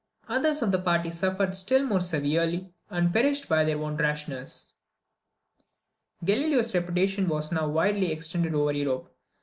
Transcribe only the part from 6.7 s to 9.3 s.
reputation was now widely extended over Europe.